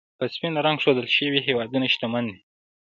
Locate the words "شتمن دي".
1.93-2.37